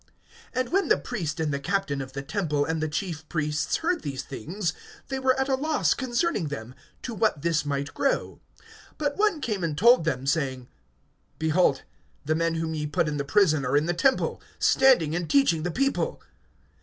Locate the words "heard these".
3.77-4.23